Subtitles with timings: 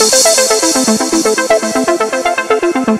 [0.00, 0.02] あ
[2.94, 2.99] っ!